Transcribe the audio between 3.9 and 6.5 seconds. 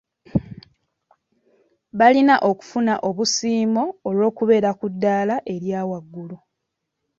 olw'okubeera ku daala erya waggulu.